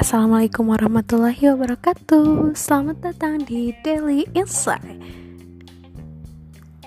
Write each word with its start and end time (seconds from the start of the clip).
Assalamualaikum 0.00 0.72
warahmatullahi 0.72 1.52
wabarakatuh. 1.52 2.56
Selamat 2.56 3.04
datang 3.04 3.44
di 3.44 3.76
Daily 3.84 4.24
Insight. 4.32 4.96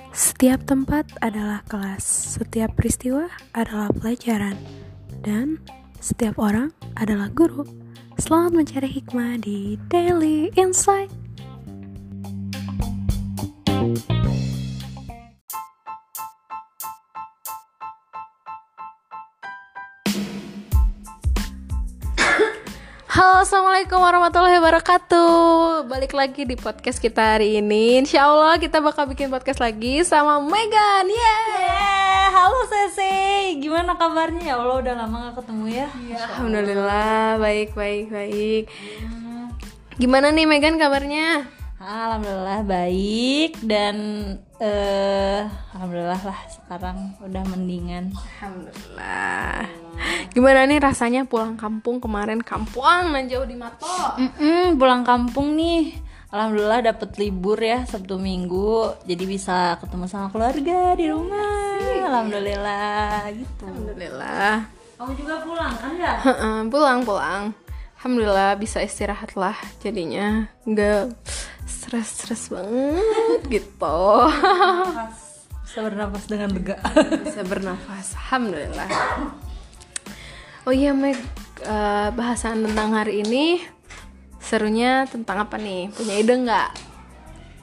Setiap 0.10 0.66
tempat 0.66 1.06
adalah 1.22 1.62
kelas 1.70 2.02
Setiap 2.42 2.74
peristiwa 2.74 3.30
adalah 3.54 3.94
pelajaran 3.94 4.58
Dan 5.22 5.62
setiap 6.02 6.42
orang 6.42 6.74
adalah 6.98 7.30
guru. 7.30 7.70
Selamat 8.18 8.66
mencari 8.66 8.90
hikmah 8.90 9.38
di 9.38 9.78
Daily 9.94 10.50
Insight 10.58 11.27
Halo 23.28 23.44
assalamualaikum 23.44 24.00
warahmatullahi 24.00 24.56
wabarakatuh. 24.56 25.84
Balik 25.92 26.16
lagi 26.16 26.48
di 26.48 26.56
podcast 26.56 26.96
kita 26.96 27.36
hari 27.36 27.60
ini. 27.60 28.00
Insya 28.00 28.24
Allah 28.24 28.56
kita 28.56 28.80
bakal 28.80 29.04
bikin 29.04 29.28
podcast 29.28 29.60
lagi 29.60 30.00
sama 30.08 30.40
Megan. 30.40 31.12
Yeay! 31.12 31.60
Yeah, 31.60 32.32
halo 32.32 32.64
Sese, 32.72 33.12
gimana 33.60 34.00
kabarnya? 34.00 34.48
Ya 34.48 34.56
Allah 34.56 34.80
udah 34.80 34.94
lama 34.96 35.16
gak 35.28 35.44
ketemu 35.44 35.66
ya? 35.76 35.88
Alhamdulillah. 36.24 37.36
Baik 37.44 37.76
baik 37.76 38.06
baik. 38.16 38.64
Gimana 40.00 40.32
nih 40.32 40.48
Megan 40.48 40.80
kabarnya? 40.80 41.52
Alhamdulillah 41.84 42.64
baik. 42.64 43.60
Dan 43.60 43.96
eh 44.58 45.46
alhamdulillah 45.78 46.18
lah 46.18 46.40
sekarang 46.50 47.14
udah 47.22 47.44
mendingan. 47.46 48.10
Alhamdulillah 48.10 49.70
Gimana 50.34 50.66
nih 50.66 50.82
rasanya 50.82 51.26
pulang 51.26 51.58
kampung 51.58 51.98
kemarin 52.02 52.42
Kampuang 52.42 53.14
nan 53.14 53.26
jauh 53.30 53.46
di 53.46 53.58
Mato 53.58 54.18
Mm-mm, 54.18 54.78
pulang 54.78 55.06
kampung 55.06 55.54
nih. 55.58 55.94
Alhamdulillah 56.28 56.92
dapet 56.92 57.16
libur 57.22 57.56
ya 57.56 57.88
Sabtu 57.88 58.20
Minggu, 58.20 58.92
jadi 59.08 59.24
bisa 59.24 59.80
ketemu 59.80 60.12
sama 60.12 60.28
keluarga 60.28 60.92
di 61.00 61.08
rumah. 61.08 61.80
Alhamdulillah 62.04 63.32
gitu. 63.32 63.64
Alhamdulillah 63.64 64.68
Kamu 64.98 65.12
juga 65.16 65.36
pulang 65.46 65.74
kan 65.78 65.94
ya? 65.96 66.14
Pulang 66.68 67.00
pulang 67.06 67.44
Alhamdulillah 67.98 68.54
bisa 68.60 68.78
istirahat 68.84 69.34
lah 69.34 69.58
jadinya 69.82 70.46
nggak 70.70 71.16
stres-stres 71.88 72.52
banget 72.52 73.42
gitu. 73.48 74.00
Bisa 75.64 75.80
bernapas 75.84 76.28
dengan 76.28 76.52
lega. 76.52 76.80
bisa 77.24 77.44
bernafas 77.44 78.16
Alhamdulillah. 78.16 78.88
Oh 80.68 80.76
iya 80.76 80.92
Meg 80.92 81.16
Eh, 81.58 82.10
bahasan 82.14 82.62
tentang 82.62 82.94
hari 82.94 83.26
ini 83.26 83.66
serunya 84.38 85.10
tentang 85.10 85.42
apa 85.42 85.58
nih? 85.58 85.90
Punya 85.90 86.14
ide 86.22 86.38
nggak? 86.38 86.70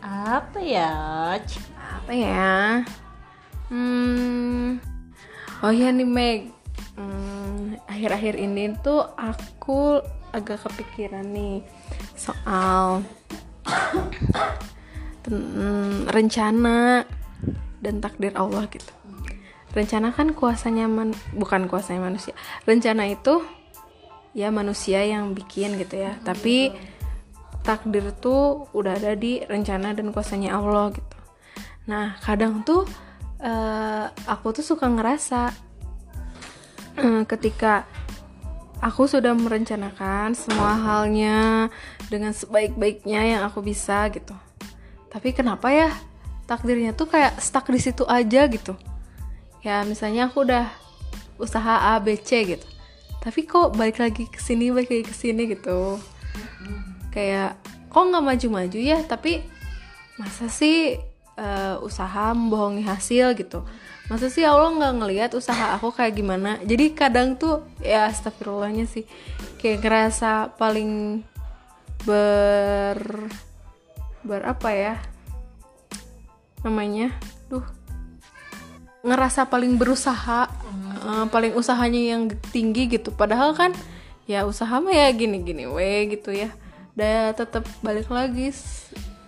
Apa 0.03 0.59
ya? 0.59 0.93
Apa 1.79 2.13
ya? 2.13 2.83
Hmm 3.71 4.83
oh 5.63 5.73
iya 5.73 5.95
nih 5.95 6.09
Meg. 6.09 6.41
Hmm, 6.99 7.79
akhir-akhir 7.87 8.35
ini 8.37 8.75
tuh 8.83 9.03
aku 9.15 10.03
agak 10.35 10.67
kepikiran 10.67 11.25
nih 11.31 11.63
soal 12.19 13.07
rencana 16.15 17.05
dan 17.81 18.01
takdir 18.01 18.33
Allah 18.37 18.69
gitu. 18.69 18.93
Rencana 19.75 20.15
kan 20.15 20.33
kuasanya 20.33 20.87
man- 20.87 21.17
bukan 21.35 21.67
kuasanya 21.67 22.07
manusia. 22.07 22.33
Rencana 22.65 23.11
itu 23.11 23.43
ya 24.35 24.51
manusia 24.55 25.03
yang 25.03 25.35
bikin 25.35 25.75
gitu 25.77 25.99
ya. 25.99 26.15
Tapi 26.23 26.71
takdir 27.65 28.13
tuh 28.21 28.69
udah 28.77 29.01
ada 29.01 29.17
di 29.17 29.41
rencana 29.43 29.97
dan 29.97 30.13
kuasanya 30.13 30.55
Allah 30.55 30.93
gitu. 30.93 31.17
Nah 31.89 32.21
kadang 32.21 32.63
tuh 32.63 32.85
eh, 33.41 34.07
aku 34.29 34.55
tuh 34.55 34.63
suka 34.63 34.87
ngerasa 34.87 35.51
eh, 37.01 37.23
ketika 37.25 37.89
aku 38.85 39.09
sudah 39.09 39.33
merencanakan 39.33 40.37
semua 40.37 40.77
halnya 40.77 41.73
dengan 42.13 42.37
sebaik-baiknya 42.37 43.37
yang 43.37 43.43
aku 43.49 43.65
bisa 43.65 44.13
gitu. 44.13 44.37
Tapi 45.09 45.33
kenapa 45.33 45.73
ya? 45.73 45.89
Takdirnya 46.45 46.93
tuh 46.93 47.09
kayak 47.09 47.41
stuck 47.41 47.65
di 47.73 47.81
situ 47.81 48.05
aja 48.05 48.45
gitu. 48.45 48.77
Ya 49.65 49.81
misalnya 49.89 50.29
aku 50.29 50.45
udah 50.45 50.69
usaha 51.41 51.97
A 51.97 51.97
B 51.97 52.21
C 52.21 52.45
gitu. 52.45 52.67
Tapi 53.25 53.49
kok 53.49 53.73
balik 53.73 54.05
lagi 54.05 54.29
ke 54.29 54.37
sini 54.37 54.69
balik 54.69 54.93
lagi 54.93 55.09
ke 55.09 55.17
sini 55.17 55.49
gitu. 55.49 55.97
Kayak 57.09 57.57
kok 57.89 58.05
nggak 58.05 58.21
maju-maju 58.21 58.77
ya? 58.77 59.01
Tapi 59.09 59.41
masa 60.21 60.53
sih 60.53 61.01
eh, 61.41 61.77
usaha 61.81 62.37
membohongi 62.37 62.85
hasil 62.85 63.33
gitu 63.33 63.65
masa 64.05 64.29
sih 64.29 64.45
Allah 64.45 64.69
nggak 64.69 64.95
ngelihat 65.01 65.31
usaha 65.33 65.73
aku 65.77 65.89
kayak 65.95 66.15
gimana? 66.21 66.61
Jadi 66.61 66.93
kadang 66.93 67.41
tuh 67.41 67.65
ya 67.81 68.09
astagfirullahnya 68.13 68.85
sih 68.85 69.09
kayak 69.61 69.81
ngerasa 69.81 70.53
paling 70.61 71.25
ber 72.05 73.01
ber 74.21 74.41
apa 74.45 74.71
ya? 74.77 74.95
Namanya? 76.61 77.17
Duh. 77.49 77.65
Ngerasa 79.05 79.49
paling 79.49 79.77
berusaha 79.81 80.49
eh, 81.05 81.27
paling 81.33 81.57
usahanya 81.57 82.17
yang 82.17 82.29
tinggi 82.53 82.89
gitu. 82.89 83.09
Padahal 83.13 83.57
kan 83.57 83.73
ya 84.29 84.45
usaha 84.45 84.81
mah 84.81 84.93
ya 84.93 85.09
gini 85.17 85.41
gini 85.41 85.65
we 85.65 86.13
gitu 86.13 86.29
ya. 86.33 86.53
Dan 86.93 87.33
tetap 87.33 87.65
balik 87.81 88.13
lagi 88.13 88.53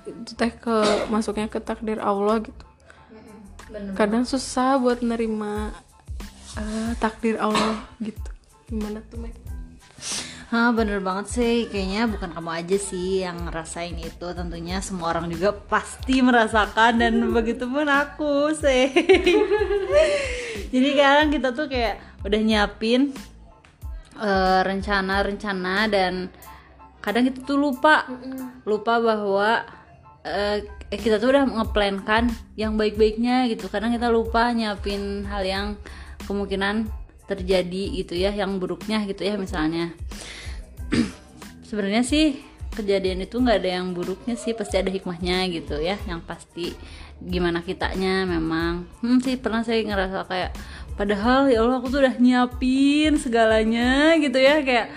itu 0.06 0.32
teh 0.38 0.52
ke 0.54 0.76
masuknya 1.10 1.50
ke 1.50 1.58
takdir 1.58 1.98
Allah 1.98 2.38
gitu 2.38 2.66
kadang 3.96 4.24
susah 4.24 4.80
buat 4.80 5.00
nerima 5.04 5.72
eh, 6.56 6.92
takdir 7.00 7.36
Allah 7.40 7.84
gitu. 8.00 8.30
Gimana 8.66 8.98
tuh 9.06 9.22
Meg? 9.22 9.34
Hah 10.46 10.70
bener 10.70 11.02
banget 11.02 11.26
sih. 11.26 11.66
Kayaknya 11.66 12.02
bukan 12.06 12.30
kamu 12.30 12.50
aja 12.54 12.78
sih 12.78 13.26
yang 13.26 13.50
ngerasain 13.50 13.98
itu. 13.98 14.26
Tentunya 14.30 14.78
semua 14.78 15.10
orang 15.10 15.26
juga 15.26 15.50
pasti 15.50 16.22
merasakan 16.22 17.02
Dan 17.02 17.34
begitu 17.34 17.66
pun 17.66 17.86
aku 17.90 18.54
sih. 18.54 18.94
Jadi 20.72 20.86
sekarang 20.94 21.34
kita 21.34 21.50
tuh 21.50 21.66
kayak 21.66 22.22
udah 22.22 22.40
nyiapin 22.42 23.10
eh, 24.22 24.60
rencana-rencana 24.62 25.90
Dan 25.90 26.30
kadang 27.02 27.26
kita 27.26 27.42
tuh 27.42 27.58
lupa. 27.58 28.06
Lupa 28.62 29.02
bahwa 29.02 29.66
eh, 30.26 30.58
kita 30.90 31.22
tuh 31.22 31.30
udah 31.34 31.44
ngeplankan 31.46 32.30
yang 32.58 32.74
baik-baiknya 32.74 33.46
gitu. 33.50 33.70
Kadang 33.70 33.94
kita 33.94 34.10
lupa 34.10 34.50
nyiapin 34.50 35.26
hal 35.30 35.42
yang 35.46 35.66
kemungkinan 36.26 36.90
terjadi 37.26 37.84
gitu 38.02 38.14
ya 38.14 38.30
Yang 38.30 38.62
buruknya 38.62 39.02
gitu 39.06 39.22
ya 39.22 39.38
misalnya. 39.38 39.94
Sebenarnya 41.68 42.06
sih 42.06 42.38
kejadian 42.76 43.24
itu 43.24 43.40
nggak 43.40 43.64
ada 43.64 43.70
yang 43.80 43.96
buruknya 43.96 44.36
sih 44.36 44.52
pasti 44.52 44.76
ada 44.76 44.92
hikmahnya 44.92 45.48
gitu 45.48 45.80
ya 45.80 45.96
yang 46.04 46.20
pasti 46.22 46.76
gimana 47.18 47.64
kitanya 47.64 48.28
memang. 48.28 48.86
Hmm 49.00 49.18
sih 49.18 49.40
pernah 49.40 49.64
saya 49.66 49.82
ngerasa 49.82 50.28
kayak 50.28 50.52
padahal 50.94 51.48
ya 51.48 51.64
Allah 51.64 51.80
aku 51.80 51.88
tuh 51.88 52.04
udah 52.04 52.14
nyiapin 52.20 53.16
segalanya 53.16 54.14
gitu 54.20 54.38
ya 54.38 54.60
kayak 54.62 54.92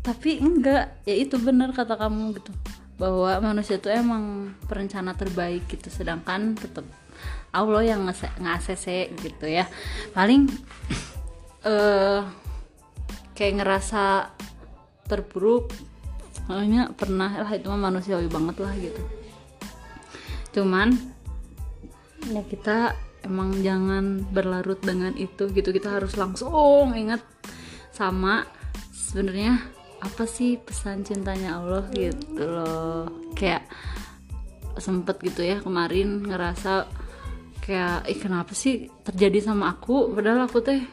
tapi 0.00 0.42
enggak. 0.42 0.98
Ya 1.06 1.14
itu 1.14 1.38
benar 1.38 1.70
kata 1.70 1.94
kamu 1.94 2.40
gitu 2.40 2.50
bahwa 2.94 3.42
manusia 3.42 3.76
itu 3.82 3.90
emang 3.90 4.54
perencana 4.70 5.14
terbaik 5.18 5.66
gitu. 5.66 5.90
Sedangkan 5.90 6.54
tetap 6.54 6.86
Allah 7.54 7.82
yang 7.86 8.06
nge-ACC 8.06 9.14
gitu 9.18 9.46
ya. 9.46 9.66
Paling 10.14 10.50
eh 11.70 12.22
kayak 13.34 13.54
ngerasa 13.62 14.30
terpuruk 15.10 15.74
makanya 16.46 16.92
pernah 16.92 17.32
lah 17.32 17.50
itu 17.56 17.66
mah 17.72 17.80
manusiawi 17.90 18.28
banget 18.30 18.56
lah 18.62 18.74
gitu. 18.78 19.02
Cuman 20.54 20.94
ya 22.30 22.42
kita 22.46 22.94
emang 23.26 23.58
jangan 23.64 24.22
berlarut 24.28 24.78
dengan 24.84 25.16
itu 25.18 25.50
gitu. 25.50 25.70
Kita 25.74 25.98
harus 25.98 26.14
langsung 26.14 26.94
ingat 26.94 27.24
sama 27.90 28.46
sebenarnya 28.92 29.73
apa 30.04 30.28
sih 30.28 30.60
pesan 30.60 31.02
cintanya 31.02 31.56
Allah 31.58 31.88
gitu 31.96 32.44
loh. 32.44 33.08
Kayak 33.32 33.64
sempet 34.76 35.16
gitu 35.24 35.40
ya 35.40 35.62
kemarin 35.64 36.26
ngerasa 36.26 36.84
kayak 37.64 38.04
ih 38.12 38.18
kenapa 38.20 38.52
sih 38.52 38.92
terjadi 39.02 39.40
sama 39.40 39.72
aku? 39.72 40.12
Padahal 40.12 40.44
aku 40.44 40.60
teh 40.60 40.84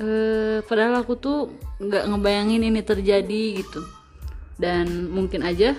eh 0.00 0.64
padahal 0.64 1.02
aku 1.02 1.18
tuh 1.18 1.38
nggak 1.82 2.06
ngebayangin 2.08 2.62
ini 2.70 2.80
terjadi 2.80 3.42
gitu. 3.58 3.82
Dan 4.60 5.10
mungkin 5.10 5.42
aja 5.42 5.74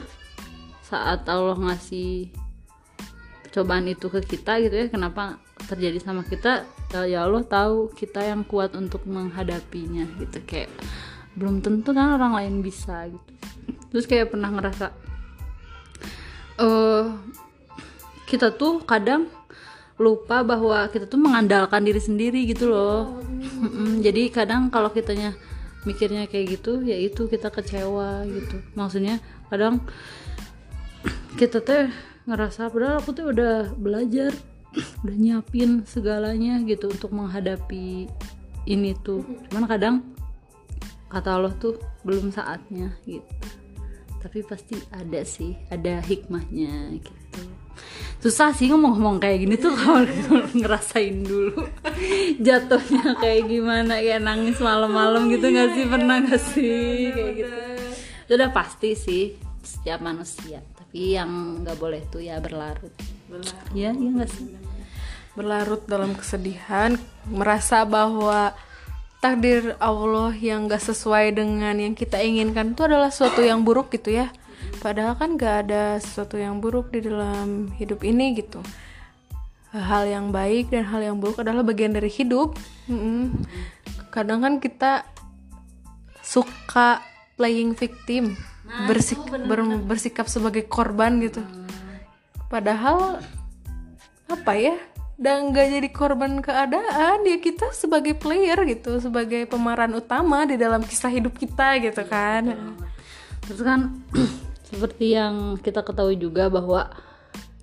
saat 0.83 1.23
Allah 1.31 1.55
ngasih 1.55 2.33
cobaan 3.55 3.87
itu 3.87 4.11
ke 4.11 4.19
kita 4.23 4.59
gitu 4.63 4.75
ya 4.75 4.87
kenapa 4.87 5.39
terjadi 5.67 5.99
sama 6.01 6.23
kita 6.23 6.65
ya, 6.91 7.03
ya 7.05 7.19
Allah 7.27 7.43
tahu 7.45 7.91
kita 7.93 8.23
yang 8.25 8.43
kuat 8.43 8.75
untuk 8.75 9.05
menghadapinya 9.07 10.07
gitu. 10.19 10.39
Kayak 10.43 10.71
belum 11.35 11.63
tentu 11.63 11.95
kan 11.95 12.17
orang 12.19 12.33
lain 12.35 12.55
bisa 12.59 13.07
gitu. 13.07 13.31
Terus 13.91 14.05
kayak 14.07 14.31
pernah 14.31 14.49
ngerasa 14.51 14.85
eh 16.61 17.05
kita 18.27 18.55
tuh 18.55 18.83
kadang 18.87 19.27
lupa 20.01 20.41
bahwa 20.41 20.87
kita 20.89 21.05
tuh 21.05 21.21
mengandalkan 21.21 21.83
diri 21.85 22.01
sendiri 22.01 22.47
gitu 22.49 22.71
loh. 22.71 23.21
Mm-mm, 23.61 24.01
jadi 24.01 24.33
kadang 24.33 24.73
kalau 24.73 24.89
kitanya 24.89 25.35
mikirnya 25.85 26.25
kayak 26.29 26.61
gitu 26.61 26.81
ya 26.81 26.97
itu 26.97 27.29
kita 27.29 27.53
kecewa 27.53 28.25
gitu. 28.25 28.57
Maksudnya 28.73 29.21
kadang 29.51 29.83
kita 31.37 31.61
teh 31.61 31.89
ngerasa 32.25 32.69
padahal 32.69 33.01
aku 33.01 33.09
tuh 33.13 33.33
udah 33.33 33.73
belajar 33.77 34.31
udah 35.03 35.15
nyiapin 35.17 35.83
segalanya 35.83 36.61
gitu 36.63 36.89
untuk 36.89 37.11
menghadapi 37.13 38.07
ini 38.65 38.91
tuh. 39.01 39.25
Cuman 39.49 39.65
kadang 39.67 39.95
kata 41.11 41.29
Allah 41.35 41.53
tuh 41.59 41.75
belum 42.07 42.31
saatnya 42.31 42.95
gitu. 43.03 43.47
Tapi 44.21 44.39
pasti 44.47 44.79
ada 44.95 45.21
sih 45.27 45.53
ada 45.67 45.99
hikmahnya 45.99 46.95
gitu. 47.03 47.41
Susah 48.21 48.53
sih 48.53 48.69
ngomong-ngomong 48.69 49.17
kayak 49.17 49.37
gini 49.43 49.55
tuh 49.57 49.73
kalau 49.73 50.05
ngerasain 50.61 51.25
dulu. 51.25 51.65
Jatuhnya 52.45 53.17
kayak 53.17 53.49
gimana 53.49 53.97
kayak 53.97 54.21
nangis 54.21 54.61
malam-malam 54.61 55.27
gitu 55.33 55.49
nggak 55.49 55.69
sih? 55.73 55.85
Pernah 55.89 56.15
nggak 56.23 56.41
sih? 56.53 57.09
kayak 57.11 57.33
gitu. 57.35 57.57
itu 58.29 58.31
udah 58.39 58.51
pasti 58.55 58.89
sih 58.95 59.23
setiap 59.65 59.99
manusia. 60.05 60.61
Tapi 60.77 61.17
yang 61.17 61.65
nggak 61.65 61.77
boleh 61.81 62.01
tuh 62.07 62.21
ya 62.21 62.37
berlarut. 62.37 62.93
Berlarut. 63.25 63.73
ya 63.73 63.89
iya 63.89 64.09
nggak 64.13 64.29
sih? 64.29 64.47
Berlarut 65.33 65.81
dalam 65.89 66.13
kesedihan 66.13 66.95
merasa 67.25 67.81
bahwa 67.89 68.53
takdir 69.21 69.77
Allah 69.77 70.33
yang 70.33 70.65
gak 70.65 70.81
sesuai 70.81 71.37
dengan 71.37 71.77
yang 71.77 71.93
kita 71.93 72.17
inginkan 72.17 72.73
itu 72.73 72.81
adalah 72.89 73.13
sesuatu 73.13 73.45
yang 73.45 73.61
buruk 73.61 73.93
gitu 73.93 74.17
ya. 74.17 74.33
Padahal 74.81 75.13
kan 75.13 75.37
gak 75.37 75.69
ada 75.69 76.01
sesuatu 76.01 76.41
yang 76.41 76.57
buruk 76.57 76.89
di 76.89 77.05
dalam 77.05 77.69
hidup 77.77 78.01
ini 78.01 78.33
gitu. 78.33 78.65
Hal 79.71 80.09
yang 80.09 80.33
baik 80.33 80.73
dan 80.73 80.89
hal 80.89 80.99
yang 81.05 81.21
buruk 81.21 81.39
adalah 81.39 81.61
bagian 81.61 81.93
dari 81.93 82.09
hidup. 82.09 82.57
Mm-mm. 82.89 83.45
kadang 84.11 84.43
kan 84.43 84.59
kita 84.59 85.07
suka 86.19 86.99
playing 87.39 87.71
victim 87.79 88.35
bersik- 88.91 89.23
ber- 89.47 89.79
bersikap 89.87 90.27
sebagai 90.27 90.67
korban 90.67 91.23
gitu. 91.23 91.39
Padahal 92.51 93.23
apa 94.27 94.51
ya 94.59 94.75
dan 95.21 95.53
nggak 95.53 95.67
jadi 95.77 95.89
korban 95.93 96.41
keadaan 96.41 97.21
ya 97.29 97.37
kita 97.37 97.69
sebagai 97.77 98.17
player 98.17 98.57
gitu 98.65 98.97
sebagai 98.97 99.45
pemeran 99.45 99.93
utama 99.93 100.49
di 100.49 100.57
dalam 100.57 100.81
kisah 100.81 101.13
hidup 101.13 101.37
kita 101.37 101.77
gitu 101.77 102.01
kan. 102.09 102.73
terus 103.45 103.61
kan 103.61 104.01
seperti 104.69 105.13
yang 105.13 105.61
kita 105.61 105.85
ketahui 105.85 106.17
juga 106.17 106.49
bahwa 106.49 106.89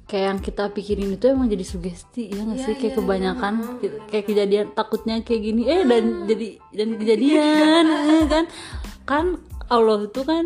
kayak 0.08 0.24
yang 0.24 0.38
kita 0.40 0.64
pikirin 0.72 1.18
itu 1.18 1.28
emang 1.28 1.50
jadi 1.50 1.64
sugesti 1.66 2.32
ya 2.32 2.46
nggak 2.46 2.58
sih? 2.62 2.74
Kayak 2.78 2.94
kebanyakan 2.96 3.54
ki- 3.82 4.00
kayak 4.08 4.24
kejadian 4.24 4.66
takutnya 4.72 5.20
kayak 5.20 5.42
gini 5.42 5.62
eh 5.68 5.82
dan 5.84 6.04
jadi 6.24 6.48
dan 6.72 6.88
kejadian 6.96 7.84
eh, 7.90 8.24
kan? 8.32 8.44
Kan 9.04 9.24
Allah 9.68 10.06
itu 10.06 10.20
kan 10.24 10.44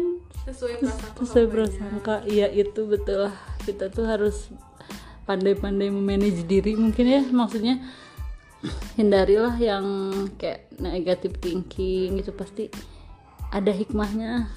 sesuai 0.48 0.82
sesuai 1.22 1.46
prasangka 1.46 2.26
iya 2.26 2.50
itu 2.50 2.88
betul 2.88 3.30
lah. 3.30 3.36
Kita 3.62 3.86
tuh 3.94 4.02
harus 4.10 4.50
pandai-pandai 5.32 5.88
memanage 5.88 6.44
diri 6.44 6.76
mungkin 6.76 7.08
ya 7.08 7.22
maksudnya 7.32 7.80
hindarilah 8.94 9.56
yang 9.56 9.84
kayak 10.36 10.70
negative 10.76 11.40
thinking 11.40 12.20
gitu 12.20 12.30
pasti 12.36 12.68
ada 13.48 13.72
hikmahnya. 13.72 14.52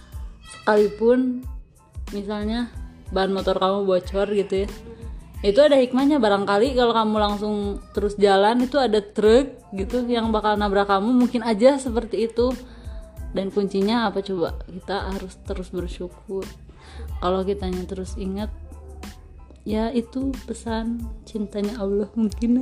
Sekalipun 0.46 1.42
misalnya 2.14 2.70
ban 3.10 3.34
motor 3.34 3.58
kamu 3.58 3.88
bocor 3.88 4.28
gitu 4.30 4.68
ya 4.68 4.70
itu 5.46 5.62
ada 5.62 5.78
hikmahnya. 5.78 6.18
Barangkali 6.18 6.74
kalau 6.74 6.94
kamu 6.98 7.16
langsung 7.22 7.56
terus 7.94 8.18
jalan 8.18 8.66
itu 8.66 8.82
ada 8.82 8.98
truk 8.98 9.62
gitu 9.78 10.02
yang 10.10 10.34
bakal 10.34 10.58
nabrak 10.58 10.90
kamu 10.90 11.14
mungkin 11.14 11.46
aja 11.46 11.78
seperti 11.78 12.26
itu. 12.26 12.50
Dan 13.36 13.54
kuncinya 13.54 14.10
apa 14.10 14.26
coba? 14.26 14.58
Kita 14.66 15.12
harus 15.14 15.38
terus 15.46 15.70
bersyukur. 15.70 16.48
Kalau 17.22 17.46
kitanya 17.46 17.86
terus 17.86 18.18
ingat 18.18 18.50
ya 19.66 19.90
itu 19.90 20.30
pesan 20.46 21.02
cintanya 21.26 21.82
Allah 21.82 22.08
mungkin. 22.14 22.62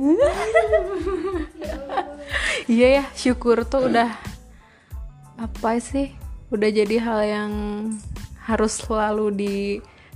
Iya 2.64 2.88
ya 2.88 3.04
syukur 3.12 3.68
tuh 3.68 3.92
udah 3.92 4.08
apa 5.36 5.76
sih? 5.84 6.16
Udah 6.48 6.72
jadi 6.72 6.96
hal 6.96 7.20
yang 7.28 7.52
harus 8.48 8.80
selalu 8.80 9.26
di 9.36 9.56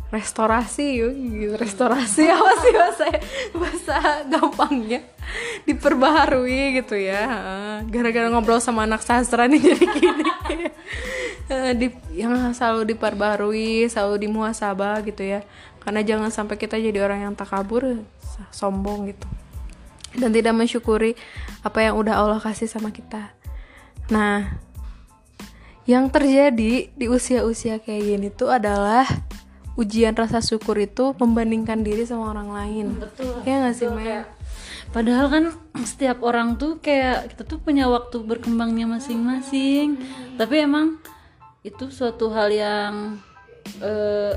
restorasi 0.09 0.97
yuk. 0.97 1.13
Restorasi 1.61 2.25
apa 2.33 2.53
sih 2.65 2.73
bahasa 2.73 3.05
bahasa 3.53 3.97
gampangnya? 4.33 5.05
Diperbaharui 5.69 6.81
gitu 6.81 6.97
ya 6.97 7.29
gara-gara 7.85 8.33
ngobrol 8.33 8.65
sama 8.65 8.89
anak 8.89 9.05
sastra 9.05 9.45
nih 9.45 9.61
jadi 9.61 9.85
gini 9.93 10.25
di, 11.49 11.89
yang 12.13 12.53
selalu 12.53 12.95
diperbaharui 12.95 13.89
selalu 13.89 14.29
dimuhasabah 14.29 15.01
gitu 15.05 15.25
ya 15.25 15.41
karena 15.81 16.05
jangan 16.05 16.31
sampai 16.31 16.61
kita 16.61 16.77
jadi 16.77 17.01
orang 17.05 17.25
yang 17.31 17.35
takabur 17.35 18.05
sombong 18.53 19.13
gitu 19.13 19.27
dan 20.17 20.31
tidak 20.33 20.55
mensyukuri 20.57 21.17
apa 21.65 21.79
yang 21.85 21.97
udah 21.97 22.21
Allah 22.21 22.41
kasih 22.41 22.69
sama 22.69 22.93
kita 22.93 23.33
nah 24.13 24.61
yang 25.89 26.13
terjadi 26.13 26.93
di 26.93 27.07
usia-usia 27.09 27.81
kayak 27.81 28.03
gini 28.05 28.29
tuh 28.29 28.53
adalah 28.53 29.09
ujian 29.81 30.13
rasa 30.13 30.45
syukur 30.45 30.77
itu 30.77 31.17
membandingkan 31.17 31.81
diri 31.87 32.03
sama 32.03 32.35
orang 32.35 32.51
lain. 32.51 32.87
Betul. 32.99 33.41
Ya 33.47 33.63
nggak 33.63 33.73
sih, 33.79 33.89
Maya? 33.89 34.27
padahal 34.89 35.27
kan 35.29 35.45
setiap 35.85 36.25
orang 36.25 36.57
tuh 36.57 36.81
kayak 36.81 37.33
kita 37.37 37.43
tuh 37.45 37.59
punya 37.61 37.87
waktu 37.93 38.25
berkembangnya 38.25 38.89
masing-masing 38.89 40.01
tapi 40.41 40.65
emang 40.65 40.97
itu 41.67 41.91
suatu 41.91 42.31
hal 42.31 42.49
yang 42.53 43.19
eh, 43.83 44.33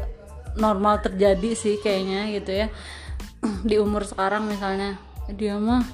normal 0.57 0.99
terjadi 0.99 1.51
sih 1.55 1.75
kayaknya 1.79 2.31
gitu 2.35 2.51
ya. 2.51 2.67
Di 3.69 3.77
umur 3.77 4.03
sekarang 4.03 4.49
misalnya. 4.49 4.97
Dia 5.31 5.55
mah 5.55 5.85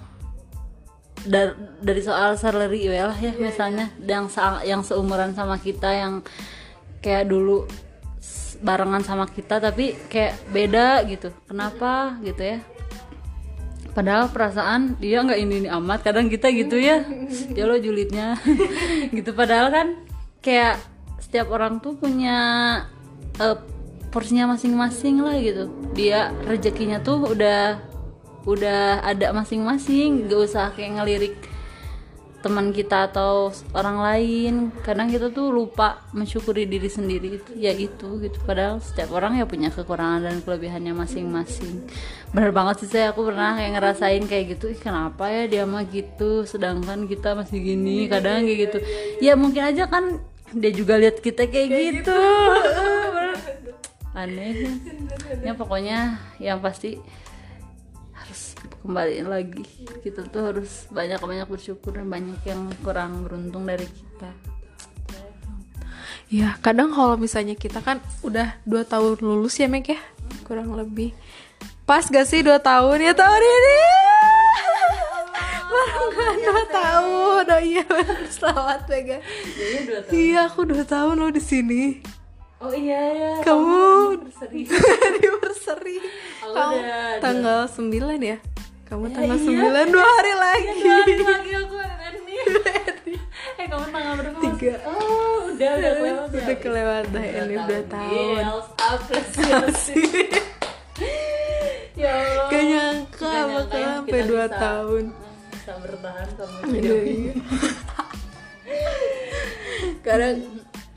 dar- 1.27 1.57
dari 1.83 2.01
soal 2.01 2.39
salary 2.39 2.87
ya 2.87 3.11
lah 3.11 3.17
ya 3.17 3.35
misalnya 3.37 3.91
yang 4.01 4.31
sa- 4.31 4.63
yang 4.63 4.81
seumuran 4.81 5.35
sama 5.35 5.59
kita 5.59 5.91
yang 5.93 6.13
kayak 7.03 7.27
dulu 7.29 7.67
barengan 8.63 9.05
sama 9.05 9.29
kita 9.29 9.61
tapi 9.61 9.93
kayak 10.09 10.39
beda 10.49 11.05
gitu. 11.05 11.29
Kenapa 11.45 12.17
gitu 12.25 12.41
ya? 12.41 12.59
Padahal 13.93 14.29
perasaan 14.29 14.97
dia 15.01 15.21
nggak 15.25 15.39
ini 15.41 15.65
ini 15.65 15.69
amat. 15.69 16.05
Kadang 16.05 16.29
kita 16.29 16.49
gitu 16.53 16.77
ya. 16.77 17.05
Ya 17.57 17.65
lo 17.65 17.77
julidnya. 17.77 18.37
Gitu. 19.17 19.33
Padahal 19.33 19.73
kan 19.73 19.87
kayak 20.41 20.77
setiap 21.37 21.53
orang 21.53 21.77
tuh 21.77 21.93
punya 21.93 22.37
eh, 23.37 23.57
porsinya 24.09 24.57
masing-masing 24.57 25.21
lah 25.21 25.37
gitu. 25.37 25.69
Dia 25.93 26.33
rezekinya 26.49 26.97
tuh 26.97 27.29
udah 27.29 27.77
udah 28.49 29.05
ada 29.05 29.29
masing-masing 29.37 30.25
gak 30.25 30.49
usah 30.49 30.73
kayak 30.73 30.97
ngelirik 30.97 31.37
teman 32.41 32.73
kita 32.73 33.13
atau 33.13 33.53
orang 33.77 34.01
lain. 34.01 34.53
Kadang 34.81 35.13
kita 35.13 35.29
tuh 35.29 35.53
lupa 35.53 36.09
mensyukuri 36.09 36.65
diri 36.65 36.89
sendiri 36.89 37.37
itu 37.37 37.53
ya 37.53 37.69
itu 37.69 38.17
gitu. 38.17 38.41
Padahal 38.41 38.81
setiap 38.81 39.13
orang 39.13 39.37
ya 39.37 39.45
punya 39.45 39.69
kekurangan 39.69 40.25
dan 40.25 40.41
kelebihannya 40.41 40.97
masing-masing. 40.97 41.85
Bener 42.33 42.49
banget 42.49 42.81
sih 42.81 42.89
saya. 42.89 43.13
Aku 43.13 43.29
pernah 43.29 43.53
kayak 43.53 43.77
ngerasain 43.77 44.25
kayak 44.25 44.57
gitu 44.57 44.73
Ih, 44.73 44.81
kenapa 44.81 45.29
ya 45.29 45.45
dia 45.45 45.69
mah 45.69 45.85
gitu 45.85 46.49
sedangkan 46.49 47.05
kita 47.05 47.37
masih 47.37 47.61
gini 47.61 48.09
kadang 48.09 48.41
kayak 48.41 48.73
gitu. 48.73 48.77
Ya 49.21 49.37
mungkin 49.37 49.69
aja 49.69 49.85
kan 49.85 50.17
dia 50.55 50.71
juga 50.71 50.95
lihat 50.95 51.19
kita 51.19 51.47
kayak, 51.47 52.03
gitu, 52.03 52.13
aneh 54.17 54.81
ya 55.45 55.53
pokoknya 55.53 56.17
yang 56.41 56.57
pasti 56.57 56.97
harus 58.17 58.57
kembaliin 58.81 59.29
lagi 59.29 59.61
kita 60.01 60.25
tuh 60.25 60.49
harus 60.49 60.89
banyak 60.89 61.21
banyak 61.21 61.45
bersyukur 61.45 61.93
dan 61.93 62.09
banyak 62.09 62.39
yang 62.47 62.65
kurang 62.81 63.27
beruntung 63.27 63.67
dari 63.67 63.85
kita 63.85 64.31
Ya, 66.27 66.59
kadang 66.59 66.91
kalau 66.91 67.15
misalnya 67.15 67.55
kita 67.55 67.79
kan 67.79 68.03
udah 68.19 68.59
dua 68.67 68.83
tahun 68.83 69.23
lulus 69.23 69.63
ya, 69.63 69.71
Mek 69.71 69.95
ya? 69.95 69.99
Kurang 70.43 70.75
lebih. 70.75 71.15
Pas 71.87 72.03
gak 72.03 72.27
sih 72.27 72.43
dua 72.43 72.59
tahun 72.59 72.99
ya 72.99 73.15
tahun 73.15 73.41
ini? 73.47 74.06
Baru 75.67 76.05
kan 76.17 76.35
dua 76.37 76.63
tahun. 76.69 77.43
Oh 77.47 77.61
iya, 77.61 77.83
selamat 78.29 78.81
Mega. 78.87 79.17
Iya, 80.07 80.47
aku 80.47 80.63
dua 80.63 80.83
tahun 80.83 81.15
loh 81.17 81.29
di 81.29 81.39
sini. 81.39 81.83
oh 82.57 82.71
iya 82.71 82.97
ya 83.13 83.31
Kamu 83.41 84.17
anniversary. 84.17 86.01
Aku 86.41 86.53
Kamu 86.53 86.75
udah- 86.75 87.19
tanggal 87.19 87.59
9 87.67 87.91
ya? 88.23 88.37
kamu 88.87 89.11
tanggal 89.11 89.35
9 89.35 89.51
dua 89.91 90.07
hari 90.07 90.33
lagi 90.33 90.79
Dua 90.79 90.95
hari 90.95 91.15
lagi 91.19 91.51
aku 91.53 91.75
nih 92.23 92.39
eh 93.59 93.65
kamu 93.67 93.85
tanggal 93.91 94.13
berapa? 94.15 94.39
Tiga. 94.39 94.73
oh 94.87 95.51
udah 95.51 95.71
udah 95.75 95.91
kelewat 95.91 96.31
ya 96.31 96.39
udah 96.39 96.57
kelewat 96.57 97.03
dah 97.11 97.23
ini 97.27 97.55
udah 97.57 97.81
tahun 97.85 98.15
Iya, 98.15 98.47
apresiasi. 98.79 100.01
ya 101.93 102.11
Allah 102.15 102.47
gak 102.47 102.63
nyangka 102.63 103.27
bakal 103.27 103.75
ya 103.75 103.87
sampai 103.91 104.07
kita 104.07 104.23
2 104.23 104.31
bisa- 104.31 104.55
tahun 104.55 105.03
bisa 105.67 105.83
bertahan 105.83 106.31
sama 106.39 106.63
hidup 106.71 106.95
iya. 107.03 107.33
karena 109.99 110.39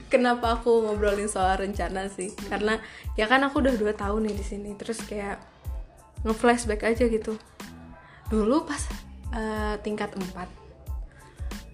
kenapa 0.07 0.63
aku 0.63 0.87
ngobrolin 0.87 1.27
soal 1.27 1.59
rencana 1.59 2.07
sih? 2.07 2.31
Karena 2.47 2.79
ya 3.19 3.27
kan 3.27 3.43
aku 3.43 3.67
udah 3.67 3.75
dua 3.75 3.99
tahun 3.99 4.31
nih 4.31 4.39
di 4.39 4.45
sini 4.47 4.71
terus 4.79 5.03
kayak 5.03 5.43
nge-flashback 6.23 6.87
aja 6.87 7.03
gitu. 7.11 7.35
Dulu 8.31 8.63
pas 8.63 8.79
eh, 9.35 9.75
tingkat 9.83 10.15
4 10.15 10.39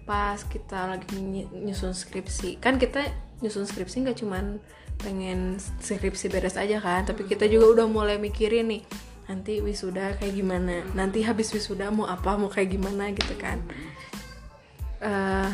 pas 0.09 0.41
kita 0.49 0.97
lagi 0.97 1.21
ny- 1.21 1.53
nyusun 1.53 1.93
skripsi. 1.93 2.57
Kan 2.57 2.81
kita 2.81 3.05
nyusun 3.45 3.69
skripsi 3.69 4.09
nggak 4.09 4.25
cuman 4.25 4.57
pengen 4.97 5.61
skripsi 5.61 6.33
beres 6.33 6.57
aja 6.57 6.81
kan 6.81 7.05
tapi 7.05 7.29
kita 7.29 7.45
juga 7.45 7.77
udah 7.77 7.85
mulai 7.85 8.17
mikirin 8.17 8.65
nih 8.65 8.81
nanti 9.27 9.59
wisuda 9.59 10.15
kayak 10.15 10.33
gimana? 10.33 10.87
Nanti 10.95 11.21
habis 11.21 11.51
wisuda 11.51 11.91
mau 11.91 12.07
apa? 12.07 12.39
Mau 12.39 12.47
kayak 12.47 12.79
gimana 12.79 13.11
gitu 13.11 13.35
kan? 13.35 13.59
Eh, 15.03 15.51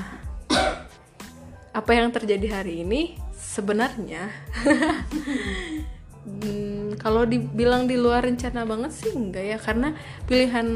apa 1.74 1.92
yang 1.92 2.14
terjadi 2.14 2.62
hari 2.62 2.86
ini? 2.86 3.18
Sebenarnya 3.34 4.34
hmm, 6.26 6.98
kalau 6.98 7.22
dibilang 7.26 7.86
di 7.86 8.00
luar 8.00 8.26
rencana 8.26 8.66
banget 8.66 8.94
sih 8.94 9.12
enggak 9.14 9.46
ya. 9.46 9.58
Karena 9.58 9.98
pilihan 10.30 10.68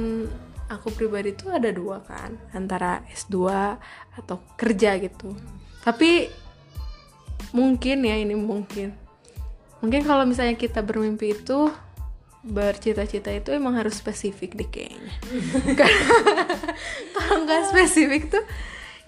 aku 0.67 0.91
pribadi 0.91 1.37
tuh 1.37 1.53
ada 1.53 1.69
dua 1.69 2.01
kan. 2.01 2.33
Antara 2.51 3.05
S2 3.13 3.37
atau 4.17 4.41
kerja 4.57 4.97
gitu. 4.97 5.37
Tapi 5.85 6.27
mungkin 7.53 8.03
ya 8.03 8.17
ini 8.17 8.33
mungkin. 8.33 8.91
Mungkin 9.77 10.01
kalau 10.09 10.25
misalnya 10.25 10.57
kita 10.57 10.81
bermimpi 10.81 11.37
itu 11.37 11.69
bercita-cita 12.45 13.33
itu 13.33 13.49
emang 13.53 13.75
harus 13.75 13.97
spesifik 13.97 14.53
deh 14.57 14.69
kayaknya. 14.69 15.13
Kalau 17.15 17.35
nggak 17.43 17.61
spesifik 17.73 18.29
tuh 18.31 18.43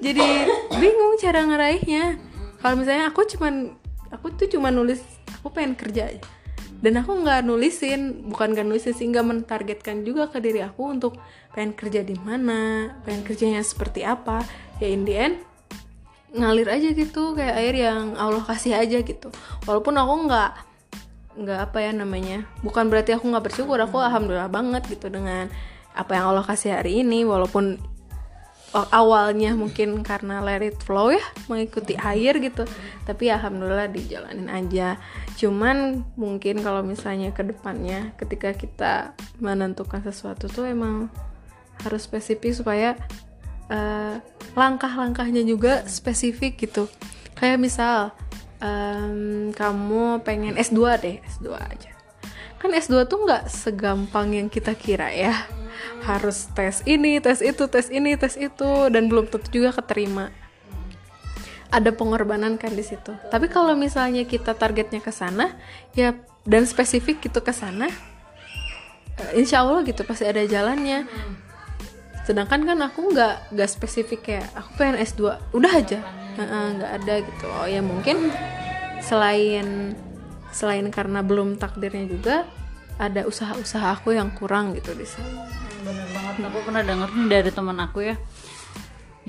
jadi 0.02 0.50
bingung 0.80 1.20
cara 1.22 1.46
ngeraihnya. 1.46 2.18
Kalau 2.60 2.76
misalnya 2.76 3.12
aku 3.12 3.24
cuman 3.30 3.74
aku 4.10 4.34
tuh 4.36 4.48
cuma 4.52 4.74
nulis 4.74 5.00
aku 5.40 5.54
pengen 5.54 5.78
kerja. 5.78 6.12
Aja 6.12 6.40
dan 6.80 7.04
aku 7.04 7.12
nggak 7.12 7.44
nulisin 7.44 8.24
bukan 8.32 8.56
nggak 8.56 8.64
nulisin 8.64 8.96
sih 8.96 9.08
nggak 9.12 9.28
mentargetkan 9.28 10.08
juga 10.08 10.32
ke 10.32 10.40
diri 10.40 10.64
aku 10.64 10.88
untuk 10.88 11.20
pengen 11.52 11.76
kerja 11.76 12.08
di 12.08 12.16
mana 12.16 12.92
pengen 13.04 13.28
kerjanya 13.28 13.60
seperti 13.60 14.08
apa. 14.08 14.44
Ya 14.80 14.88
in 14.88 15.04
the 15.04 15.16
end 15.16 15.36
ngalir 16.30 16.72
aja 16.72 16.94
gitu 16.94 17.36
kayak 17.36 17.56
air 17.58 17.76
yang 17.76 18.16
Allah 18.16 18.40
kasih 18.48 18.80
aja 18.80 19.04
gitu. 19.04 19.28
Walaupun 19.68 19.92
aku 20.00 20.14
nggak 20.32 20.52
nggak 21.38 21.60
apa 21.72 21.78
ya 21.86 21.92
namanya 21.94 22.48
bukan 22.66 22.90
berarti 22.90 23.14
aku 23.14 23.30
nggak 23.30 23.46
bersyukur 23.52 23.78
aku 23.78 24.02
alhamdulillah 24.02 24.50
banget 24.50 24.86
gitu 24.90 25.14
dengan 25.14 25.48
apa 25.94 26.12
yang 26.18 26.34
Allah 26.34 26.46
kasih 26.46 26.80
hari 26.80 27.06
ini 27.06 27.28
walaupun 27.28 27.78
awalnya 28.74 29.58
mungkin 29.58 30.06
karena 30.06 30.46
let 30.46 30.62
it 30.62 30.78
flow 30.86 31.10
ya 31.10 31.24
mengikuti 31.50 31.98
air 31.98 32.38
gitu 32.38 32.70
tapi 33.04 33.34
ya 33.34 33.42
alhamdulillah 33.42 33.90
dijalanin 33.90 34.46
aja. 34.46 35.02
Cuman 35.42 36.06
mungkin 36.14 36.62
kalau 36.62 36.86
misalnya 36.86 37.34
ke 37.34 37.42
depannya 37.42 38.14
ketika 38.22 38.54
kita 38.54 38.94
menentukan 39.42 40.06
sesuatu 40.06 40.46
tuh 40.46 40.70
emang 40.70 41.10
harus 41.82 42.06
spesifik 42.06 42.54
supaya 42.54 42.94
eh, 43.74 44.22
langkah-langkahnya 44.54 45.42
juga 45.42 45.82
spesifik 45.90 46.62
gitu. 46.62 46.86
Kayak 47.34 47.58
misal 47.58 48.14
em, 48.60 49.50
kamu 49.56 50.24
pengen 50.24 50.56
S2 50.60 50.80
deh 51.00 51.18
S2 51.24 51.48
aja. 51.56 51.92
Kan 52.60 52.76
S2 52.76 53.08
tuh 53.08 53.24
nggak 53.24 53.48
segampang 53.48 54.36
yang 54.36 54.48
kita 54.52 54.76
kira 54.76 55.12
ya. 55.12 55.34
Harus 56.04 56.52
tes 56.52 56.84
ini 56.84 57.24
tes 57.24 57.40
itu 57.40 57.64
tes 57.72 57.88
ini 57.88 58.20
tes 58.20 58.36
itu 58.36 58.70
dan 58.92 59.08
belum 59.08 59.32
tentu 59.32 59.48
juga 59.48 59.72
keterima. 59.80 60.32
Ada 61.72 61.96
pengorbanan 61.96 62.60
kan 62.60 62.76
di 62.76 62.84
situ. 62.84 63.16
Tapi 63.32 63.48
kalau 63.48 63.78
misalnya 63.80 64.28
kita 64.28 64.58
targetnya 64.58 65.00
ke 65.00 65.12
sana 65.14 65.56
ya 65.96 66.18
dan 66.44 66.68
spesifik 66.68 67.24
gitu 67.24 67.40
ke 67.40 67.54
sana 67.56 67.88
eh, 69.20 69.32
insya 69.40 69.64
Allah 69.64 69.86
gitu 69.88 70.04
pasti 70.04 70.28
ada 70.28 70.44
jalannya. 70.44 71.08
Sedangkan 72.28 72.62
kan 72.68 72.80
aku 72.84 73.16
nggak 73.16 73.56
nggak 73.56 73.70
spesifik 73.72 74.20
kayak 74.22 74.48
aku 74.52 74.70
pengen 74.76 75.00
S2 75.00 75.40
udah 75.56 75.74
aja 75.74 76.19
nggak 76.48 76.92
ada 77.04 77.16
gitu. 77.24 77.46
Oh 77.52 77.68
ya 77.68 77.84
mungkin 77.84 78.32
selain 79.04 79.96
selain 80.50 80.88
karena 80.90 81.22
belum 81.22 81.60
takdirnya 81.62 82.06
juga 82.10 82.36
ada 83.00 83.24
usaha-usaha 83.24 83.96
aku 83.96 84.12
yang 84.16 84.32
kurang 84.36 84.76
gitu 84.76 84.92
di 84.92 85.08
sana. 85.08 85.48
Bener 85.86 86.08
banget. 86.12 86.36
Aku 86.52 86.60
pernah 86.68 86.84
denger 86.84 87.10
nih 87.16 87.28
dari 87.32 87.52
teman 87.52 87.78
aku 87.80 88.00
ya. 88.04 88.16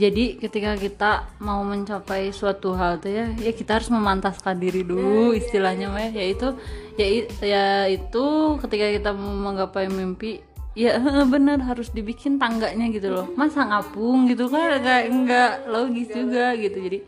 Jadi 0.01 0.41
ketika 0.41 0.81
kita 0.81 1.29
mau 1.45 1.61
mencapai 1.61 2.33
suatu 2.33 2.73
hal 2.73 3.05
tuh 3.05 3.13
ya 3.13 3.27
ya 3.37 3.53
kita 3.53 3.77
harus 3.77 3.93
memantaskan 3.93 4.57
diri 4.57 4.81
dulu 4.81 5.37
istilahnya 5.37 5.93
mah 5.93 6.09
ya. 6.09 6.25
Yaitu 6.25 6.57
ya 6.97 7.07
i- 7.07 7.31
ya 7.45 7.65
itu 7.87 8.57
ketika 8.65 8.87
kita 8.97 9.11
mau 9.13 9.35
menggapai 9.37 9.93
mimpi 9.93 10.41
ya 10.79 11.03
bener 11.27 11.59
harus 11.67 11.91
dibikin 11.91 12.39
tangganya 12.39 12.87
gitu 12.95 13.11
loh. 13.11 13.27
Masa 13.35 13.67
ngapung 13.67 14.31
gitu 14.31 14.47
kan 14.47 14.79
nggak 14.79 15.03
nggak 15.11 15.53
logis 15.69 16.09
juga 16.11 16.55
gitu. 16.55 16.79
Jadi 16.79 16.99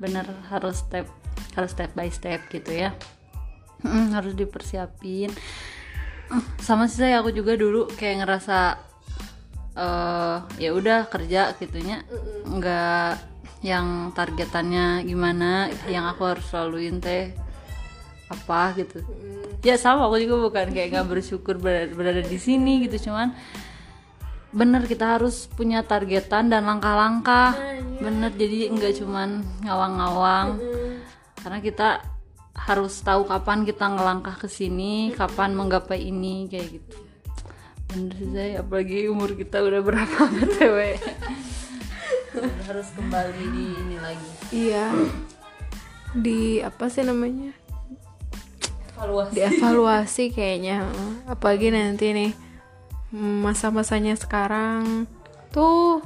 bener 0.00 0.26
harus 0.48 0.82
step 0.82 1.06
harus 1.54 1.70
step 1.70 1.90
by 1.92 2.08
step 2.08 2.40
gitu 2.48 2.72
ya. 2.72 2.96
Harus 3.84 4.32
dipersiapin. 4.32 5.28
Sama 6.58 6.88
sih 6.88 7.04
saya 7.04 7.20
aku 7.20 7.30
juga 7.30 7.54
dulu 7.54 7.86
kayak 7.92 8.24
ngerasa 8.24 8.58
eh 9.74 10.38
ya 10.62 10.70
udah 10.72 11.10
kerja 11.12 11.52
gitunya. 11.60 12.02
Nggak 12.48 13.36
yang 13.64 14.12
targetannya 14.12 15.08
gimana 15.08 15.72
yang 15.88 16.04
aku 16.04 16.36
harus 16.36 16.44
laluin 16.52 17.00
teh 17.00 17.32
apa 18.28 18.76
gitu 18.76 19.00
ya 19.64 19.80
sama 19.80 20.06
aku 20.06 20.20
juga 20.20 20.36
bukan 20.52 20.76
kayak 20.76 20.88
nggak 20.92 21.08
bersyukur 21.08 21.56
berada, 21.56 21.88
berada 21.96 22.20
di 22.20 22.36
sini 22.36 22.84
gitu 22.84 23.08
cuman 23.08 23.32
bener 24.54 24.86
kita 24.86 25.18
harus 25.18 25.50
punya 25.50 25.82
targetan 25.82 26.46
dan 26.46 26.62
langkah-langkah. 26.68 27.58
Bener 27.98 28.30
jadi 28.38 28.70
nggak 28.70 29.02
cuman 29.02 29.42
ngawang-ngawang. 29.66 30.62
Karena 31.42 31.58
kita 31.58 31.88
harus 32.54 32.94
tahu 33.02 33.26
kapan 33.26 33.66
kita 33.66 33.90
ngelangkah 33.90 34.38
ke 34.38 34.46
sini 34.46 35.10
kapan 35.10 35.58
menggapai 35.58 36.06
ini 36.06 36.46
kayak 36.46 36.78
gitu. 36.78 36.96
Bener 37.90 38.14
sih 38.14 38.30
saya 38.30 38.62
apalagi 38.62 39.10
umur 39.10 39.34
kita 39.34 39.58
udah 39.58 39.80
berapa 39.82 40.20
btw 40.38 40.78
harus 42.66 42.88
kembali 42.94 43.44
di 43.50 43.64
ini 43.74 43.96
lagi. 43.98 44.30
Iya. 44.54 44.86
Di 46.14 46.62
apa 46.62 46.86
sih 46.86 47.02
namanya 47.02 47.63
evaluasi 48.94 49.34
dievaluasi 49.34 50.24
kayaknya 50.30 50.86
apalagi 51.26 51.74
nanti 51.74 52.14
nih 52.14 52.32
masa-masanya 53.14 54.14
sekarang 54.14 55.06
tuh 55.54 56.02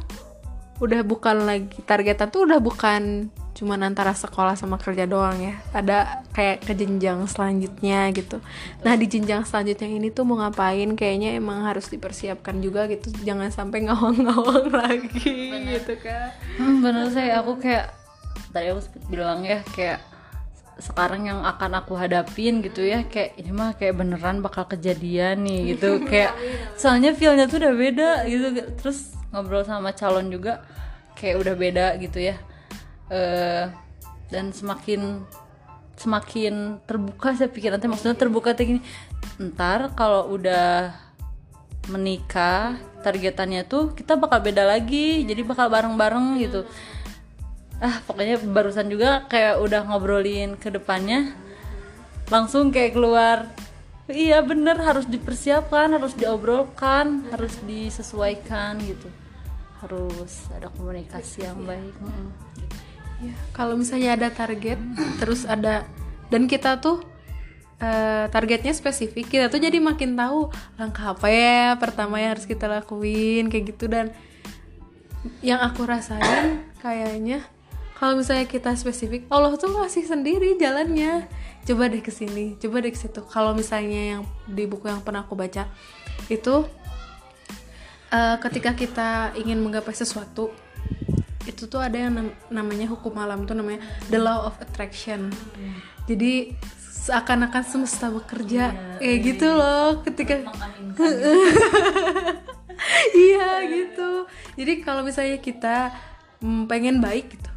udah 0.78 1.02
bukan 1.02 1.44
lagi 1.44 1.80
targetan 1.82 2.30
tuh 2.30 2.46
udah 2.46 2.60
bukan 2.62 3.32
cuman 3.58 3.90
antara 3.90 4.14
sekolah 4.14 4.54
sama 4.54 4.78
kerja 4.78 5.02
doang 5.02 5.34
ya. 5.42 5.58
Ada 5.74 6.22
kayak 6.30 6.62
ke 6.62 6.78
jenjang 6.78 7.26
selanjutnya 7.26 8.06
gitu. 8.14 8.38
Nah 8.86 8.94
di 8.94 9.10
jenjang 9.10 9.42
selanjutnya 9.42 9.90
ini 9.90 10.14
tuh 10.14 10.22
mau 10.22 10.38
ngapain 10.38 10.94
kayaknya 10.94 11.34
emang 11.34 11.66
harus 11.66 11.90
dipersiapkan 11.90 12.62
juga 12.62 12.86
gitu. 12.86 13.10
Jangan 13.26 13.50
sampai 13.50 13.90
ngawang-ngawang 13.90 14.70
lagi 14.86 15.34
gitu 15.74 15.98
kan. 15.98 16.30
Hmm, 16.54 16.86
bener 16.86 17.10
saya 17.10 17.42
aku 17.42 17.58
kayak 17.58 17.90
tadi 18.54 18.70
aku 18.70 18.78
sempet 18.78 19.02
bilang 19.10 19.42
ya 19.42 19.58
kayak 19.74 19.98
sekarang 20.78 21.26
yang 21.26 21.42
akan 21.42 21.82
aku 21.82 21.98
hadapin 21.98 22.62
gitu 22.62 22.86
ya 22.86 23.02
kayak 23.06 23.34
ini 23.34 23.50
mah 23.50 23.74
kayak 23.74 23.98
beneran 23.98 24.38
bakal 24.38 24.64
kejadian 24.66 25.42
nih 25.42 25.74
gitu 25.74 25.98
kayak 26.10 26.38
soalnya 26.78 27.14
feelnya 27.14 27.50
tuh 27.50 27.58
udah 27.58 27.74
beda 27.74 28.10
gitu 28.30 28.46
terus 28.78 29.12
ngobrol 29.34 29.66
sama 29.66 29.90
calon 29.92 30.30
juga 30.30 30.62
kayak 31.18 31.36
udah 31.42 31.54
beda 31.58 31.86
gitu 31.98 32.22
ya. 32.22 32.38
Eh 33.10 33.66
dan 34.28 34.52
semakin 34.52 35.24
semakin 35.98 36.78
terbuka 36.86 37.34
saya 37.34 37.50
pikir 37.50 37.74
nanti 37.74 37.90
maksudnya 37.90 38.14
terbuka 38.14 38.54
kayak 38.54 38.78
gini 38.78 38.80
ntar 39.50 39.90
kalau 39.98 40.30
udah 40.30 40.94
menikah 41.90 42.78
targetannya 43.02 43.64
tuh 43.64 43.96
kita 43.96 44.14
bakal 44.14 44.38
beda 44.44 44.68
lagi 44.68 45.24
jadi 45.24 45.42
bakal 45.42 45.72
bareng-bareng 45.72 46.38
gitu 46.44 46.68
ah 47.78 48.02
pokoknya 48.02 48.42
barusan 48.42 48.90
juga 48.90 49.26
kayak 49.30 49.62
udah 49.62 49.86
ngobrolin 49.86 50.58
ke 50.58 50.74
depannya 50.74 51.30
langsung 52.28 52.74
kayak 52.74 52.94
keluar. 52.94 53.38
Iya 54.08 54.40
bener 54.40 54.80
harus 54.80 55.04
dipersiapkan 55.04 55.92
harus 55.92 56.16
diobrolkan 56.16 57.28
harus 57.30 57.54
disesuaikan 57.62 58.80
gitu. 58.82 59.08
Harus 59.78 60.48
ada 60.52 60.72
komunikasi 60.74 61.46
yang 61.46 61.62
baik 61.64 61.94
Mm. 62.02 62.30
Ya, 63.18 63.34
kalau 63.50 63.74
misalnya 63.74 64.14
ada 64.14 64.30
target, 64.30 64.78
terus 65.18 65.42
ada 65.42 65.82
dan 66.30 66.46
kita 66.46 66.78
tuh 66.78 67.02
eh, 67.82 68.30
targetnya 68.30 68.70
spesifik, 68.70 69.26
kita 69.26 69.50
tuh 69.50 69.58
jadi 69.58 69.74
makin 69.82 70.14
tahu 70.14 70.54
langkah 70.78 71.18
apa 71.18 71.26
ya 71.26 71.74
pertama 71.82 72.22
yang 72.22 72.38
harus 72.38 72.46
kita 72.46 72.70
lakuin 72.70 73.50
kayak 73.50 73.74
gitu. 73.74 73.90
Dan 73.90 74.14
yang 75.42 75.58
aku 75.58 75.82
rasain 75.82 76.62
kayaknya 76.78 77.42
kalau 77.98 78.14
misalnya 78.14 78.46
kita 78.46 78.78
spesifik, 78.78 79.26
Allah 79.26 79.58
tuh 79.58 79.74
ngasih 79.74 80.06
sendiri 80.06 80.54
jalannya. 80.54 81.26
Coba 81.66 81.90
deh 81.90 81.98
ke 81.98 82.14
sini, 82.14 82.54
coba 82.56 82.80
deh 82.80 82.94
ke 82.94 82.98
situ. 82.98 83.20
Kalau 83.26 83.52
misalnya 83.52 84.16
yang 84.16 84.22
di 84.46 84.64
buku 84.70 84.86
yang 84.86 85.02
pernah 85.02 85.26
aku 85.26 85.34
baca 85.34 85.66
itu 86.30 86.54
eh, 88.12 88.36
ketika 88.38 88.72
kita 88.78 89.08
ingin 89.36 89.58
menggapai 89.60 89.92
sesuatu 89.92 90.52
itu 91.48 91.64
tuh 91.64 91.80
ada 91.80 91.96
yang 91.96 92.12
nam- 92.12 92.36
namanya 92.52 92.86
hukum 92.92 93.16
alam 93.16 93.48
tuh 93.48 93.56
namanya 93.56 93.80
the 94.12 94.20
law 94.20 94.44
of 94.44 94.54
attraction 94.60 95.32
jadi 96.04 96.52
seakan-akan 96.76 97.64
semesta 97.64 98.12
bekerja 98.12 98.76
kayak 99.00 99.18
gitu 99.24 99.48
loh 99.48 100.04
ketika 100.04 100.44
iya 103.32 103.64
gitu 103.64 104.28
jadi 104.60 104.72
kalau 104.84 105.00
misalnya 105.00 105.40
kita 105.40 105.88
mm, 106.44 106.68
pengen 106.68 107.00
baik 107.00 107.32
gitu 107.32 107.48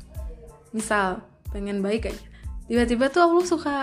misal 0.71 1.23
pengen 1.51 1.83
baik 1.83 2.11
aja. 2.11 2.23
Tiba-tiba 2.67 3.11
tuh 3.11 3.27
Allah 3.27 3.45
suka 3.45 3.75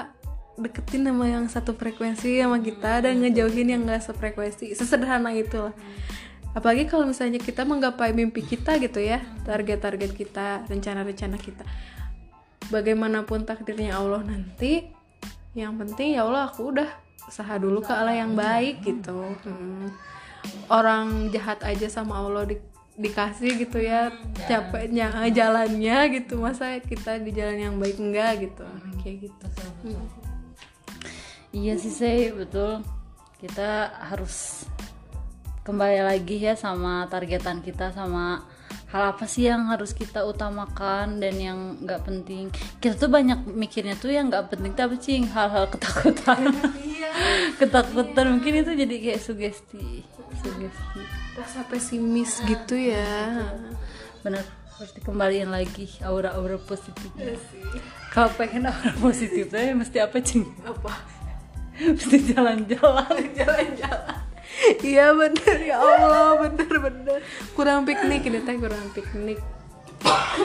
deketin 0.59 1.07
sama 1.07 1.25
yang 1.31 1.47
satu 1.47 1.77
frekuensi 1.77 2.43
sama 2.43 2.59
kita 2.59 3.07
dan 3.07 3.23
ngejauhin 3.23 3.69
yang 3.71 3.87
gak 3.87 4.03
sefrekuensi 4.03 4.75
sesederhana 4.75 5.31
itu 5.31 5.71
lah 5.71 5.75
apalagi 6.59 6.91
kalau 6.91 7.07
misalnya 7.07 7.39
kita 7.39 7.63
menggapai 7.63 8.11
mimpi 8.11 8.43
kita 8.43 8.83
gitu 8.83 8.99
ya 8.99 9.23
target-target 9.47 10.11
kita 10.11 10.67
rencana-rencana 10.67 11.39
kita. 11.39 11.63
Bagaimanapun 12.69 13.47
takdirnya 13.49 13.97
Allah 13.97 14.27
nanti 14.27 14.91
yang 15.55 15.79
penting 15.79 16.19
ya 16.19 16.27
Allah 16.27 16.51
aku 16.51 16.75
udah 16.75 16.91
usaha 17.31 17.55
dulu 17.57 17.81
ke 17.81 17.93
Allah 17.95 18.19
yang 18.19 18.35
baik 18.35 18.83
gitu. 18.83 19.39
Hmm. 19.47 19.93
orang 20.73 21.29
jahat 21.29 21.61
aja 21.67 21.91
sama 21.93 22.25
Allah 22.25 22.49
di- 22.49 22.63
dikasih 22.99 23.63
gitu 23.63 23.79
ya 23.79 24.11
capeknya 24.51 25.15
eh, 25.23 25.31
jalannya 25.31 25.99
gitu 26.19 26.43
masa 26.43 26.83
kita 26.83 27.23
di 27.23 27.31
jalan 27.31 27.59
yang 27.71 27.75
baik 27.79 27.97
enggak 28.03 28.51
gitu 28.51 28.67
kayak 29.01 29.31
gitu 29.31 29.47
Hmm. 29.79 29.95
Iya 31.55 31.81
sih 31.81 31.95
saya 31.95 32.35
betul. 32.35 32.85
Kita 33.41 33.95
harus 34.11 34.67
kembali 35.65 36.01
lagi 36.05 36.43
ya 36.43 36.59
sama 36.59 37.07
targetan 37.07 37.65
kita 37.65 37.95
sama 37.95 38.45
hal 38.89 39.13
apa 39.13 39.29
sih 39.29 39.49
yang 39.49 39.69
harus 39.69 39.93
kita 39.93 40.25
utamakan 40.25 41.21
dan 41.21 41.35
yang 41.41 41.59
nggak 41.81 42.05
penting. 42.05 42.53
Kita 42.81 43.01
tuh 43.01 43.09
banyak 43.09 43.49
mikirnya 43.49 43.97
tuh 43.97 44.13
yang 44.13 44.29
nggak 44.29 44.53
penting 44.53 44.73
tapi 44.77 45.01
sih 45.01 45.25
hal-hal 45.25 45.71
ketakutan. 45.73 46.53
Ketakutan 47.61 48.27
mungkin 48.39 48.63
itu 48.63 48.73
jadi 48.75 48.95
kayak 48.99 49.21
sugesti, 49.23 50.03
sugesti. 50.43 51.03
rasa 51.39 51.63
pesimis 51.71 52.43
gitu 52.45 52.75
ya. 52.75 53.55
Bener 54.23 54.43
harus 54.79 54.95
dikembaliin 54.95 55.51
lagi 55.51 55.91
aura-aura 56.07 56.55
positif. 56.63 57.11
Kalau 58.15 58.31
pengen 58.39 58.71
aura 58.71 58.95
positif 59.03 59.51
tuh 59.51 59.59
mesti 59.75 59.99
apa 59.99 60.23
cing? 60.23 60.47
apa? 60.63 60.95
Mesti 61.79 62.35
jalan-jalan. 62.35 63.19
jalan-jalan. 63.39 64.19
Iya 64.83 65.15
bener. 65.15 65.57
Ya 65.63 65.77
Allah 65.83 66.39
bener 66.47 66.75
bener. 66.79 67.19
Kurang 67.59 67.87
piknik 67.87 68.23
ini 68.27 68.39
teh 68.43 68.55
kurang 68.55 68.91
piknik. 68.95 69.43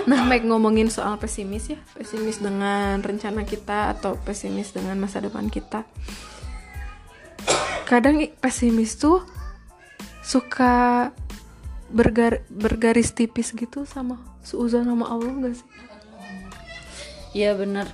Nah 0.10 0.26
baik 0.26 0.50
ngomongin 0.50 0.90
soal 0.90 1.22
pesimis 1.22 1.78
ya. 1.78 1.80
Pesimis 1.94 2.42
dengan 2.42 3.06
rencana 3.06 3.46
kita 3.46 3.94
atau 3.94 4.18
pesimis 4.18 4.74
dengan 4.74 4.98
masa 4.98 5.22
depan 5.22 5.46
kita 5.50 5.86
kadang 7.90 8.24
pesimis 8.40 8.96
tuh 8.98 9.22
suka 10.24 11.10
bergar 11.94 12.42
bergaris 12.50 13.14
tipis 13.14 13.54
gitu 13.54 13.86
sama 13.86 14.18
seuzon 14.42 14.88
sama 14.88 15.06
Allah 15.12 15.32
gak 15.44 15.56
sih 15.60 15.70
Iya 17.34 17.58
bener 17.58 17.90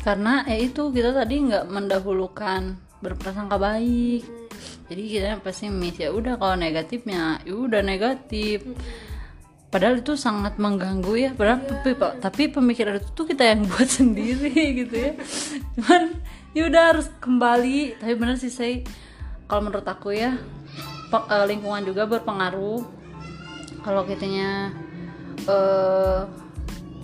Karena 0.00 0.40
ya 0.48 0.56
itu 0.56 0.88
kita 0.88 1.12
tadi 1.12 1.44
nggak 1.44 1.68
mendahulukan 1.68 2.72
berprasangka 3.04 3.60
baik. 3.60 4.24
Jadi 4.88 5.02
kita 5.12 5.44
pesimis 5.44 6.00
ya 6.00 6.08
udah 6.08 6.40
kalau 6.40 6.56
negatifnya 6.56 7.44
ya 7.44 7.52
udah 7.52 7.84
negatif. 7.84 8.64
Padahal 9.68 10.00
itu 10.00 10.16
sangat 10.16 10.56
mengganggu 10.56 11.14
ya. 11.20 11.30
Padahal 11.36 11.68
tapi, 11.68 11.92
tapi 12.00 12.42
pemikiran 12.48 12.96
itu 12.96 13.12
tuh 13.12 13.28
kita 13.28 13.44
yang 13.44 13.60
buat 13.68 13.92
sendiri 13.92 14.56
gitu 14.80 14.94
ya. 14.96 15.12
Cuman 15.76 16.16
ya 16.56 16.66
udah 16.66 16.82
harus 16.94 17.06
kembali. 17.22 18.00
Tapi 18.00 18.14
bener 18.18 18.36
sih 18.36 18.52
saya 18.52 18.82
kalau 19.50 19.70
menurut 19.70 19.86
aku 19.86 20.14
ya 20.14 20.38
eh, 21.12 21.44
lingkungan 21.46 21.82
juga 21.86 22.06
berpengaruh. 22.06 22.82
Kalau 23.80 24.02
kitanya 24.04 24.74
eh 25.48 26.20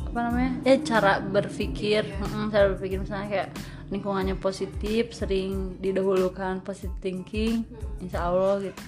apa 0.06 0.18
namanya? 0.32 0.52
Ya 0.64 0.76
cara 0.80 1.20
berpikir. 1.20 2.04
Mm, 2.20 2.48
cara 2.48 2.72
berpikir. 2.72 3.00
Misalnya 3.00 3.28
kayak 3.28 3.48
lingkungannya 3.90 4.35
positif 4.35 5.14
sering 5.14 5.78
didahulukan 5.78 6.59
positive 6.66 6.98
thinking 6.98 7.62
insya 8.02 8.26
Allah 8.26 8.59
gitu 8.66 8.82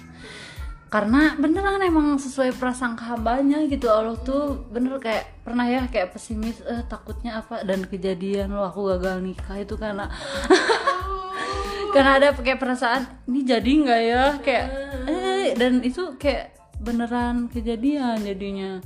karena 0.89 1.37
beneran 1.37 1.85
emang 1.85 2.17
sesuai 2.17 2.57
prasangka 2.57 3.13
hambanya 3.13 3.61
gitu. 3.69 3.93
Allah 3.93 4.17
tuh 4.25 4.65
bener 4.73 4.97
kayak 4.97 5.45
pernah 5.45 5.69
ya 5.69 5.85
kayak 5.85 6.17
pesimis 6.17 6.65
eh 6.65 6.81
takutnya 6.89 7.45
apa? 7.45 7.61
Dan 7.61 7.85
kejadian 7.85 8.49
lo 8.49 8.65
aku 8.65 8.89
gagal 8.97 9.21
nikah 9.21 9.61
itu 9.61 9.77
karena 9.77 10.09
karena 11.93 12.11
ada 12.17 12.27
kayak 12.33 12.57
perasaan 12.57 13.05
ini 13.29 13.45
jadi 13.45 13.71
nggak 13.85 14.01
ya? 14.01 14.23
Kayak 14.41 14.65
eh 15.05 15.47
dan 15.53 15.85
itu 15.85 16.17
kayak 16.17 16.57
beneran 16.81 17.53
kejadian 17.53 18.25
jadinya. 18.25 18.81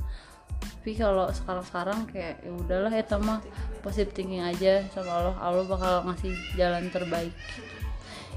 Tapi 0.60 1.00
kalau 1.00 1.32
sekarang-sekarang 1.32 2.04
kayak 2.12 2.44
ya 2.44 2.52
udahlah 2.52 2.92
ya 2.92 3.16
mah 3.16 3.40
positive 3.80 4.12
thinking 4.12 4.44
aja 4.44 4.84
sama 4.92 5.24
Allah. 5.24 5.36
Allah 5.40 5.64
bakal 5.64 6.04
ngasih 6.04 6.36
jalan 6.60 6.92
terbaik. 6.92 7.32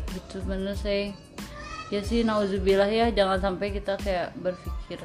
Gitu 0.08 0.40
bener 0.48 0.72
sih 0.72 1.12
ya 1.88 2.04
sih 2.04 2.28
nauzubillah 2.28 2.92
ya 2.92 3.08
jangan 3.16 3.40
sampai 3.40 3.72
kita 3.72 3.96
kayak 3.96 4.36
berpikir 4.36 5.00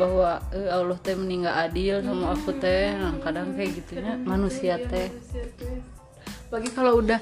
bahwa 0.00 0.40
eh, 0.52 0.68
Allah 0.72 0.96
teh 1.00 1.12
mending 1.12 1.44
nggak 1.44 1.58
adil 1.68 1.96
sama 2.00 2.32
aku 2.32 2.50
teh. 2.56 2.96
Nah, 2.96 3.12
kadang 3.20 3.52
kayak 3.52 3.70
gitunya 3.76 4.14
manusia 4.24 4.80
teh. 4.80 5.12
Bagi 6.48 6.68
kalau 6.72 7.00
udah 7.00 7.20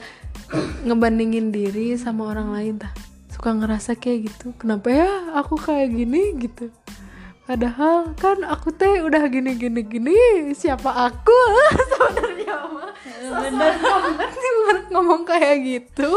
ngebandingin 0.86 1.50
diri 1.50 1.98
sama 1.98 2.30
orang 2.30 2.54
lain 2.54 2.74
tah. 2.78 2.92
Suka 3.30 3.56
ngerasa 3.56 3.96
kayak 3.98 4.30
gitu 4.30 4.54
kenapa 4.54 4.92
ya 4.92 5.10
aku 5.34 5.58
kayak 5.58 5.90
gini? 5.90 6.38
Gitu. 6.38 6.70
Padahal 7.50 8.14
kan 8.14 8.46
aku 8.46 8.70
teh 8.70 9.02
udah 9.02 9.26
gini 9.26 9.58
gini 9.58 9.82
gini 9.82 10.18
siapa 10.54 11.10
aku? 11.10 11.38
Sebenarnya 11.90 12.70
bener. 13.18 13.72
Banget 13.80 14.30
sih 14.34 14.52
ngomong 14.90 15.22
kayak 15.22 15.56
gitu. 15.62 16.10